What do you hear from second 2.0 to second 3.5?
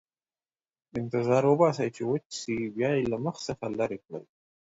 وچ شي، بیا یې له مخ